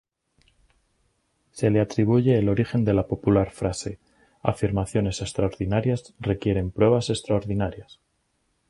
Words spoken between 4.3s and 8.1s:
"afirmaciones extraordinarias requieren pruebas extraordinarias".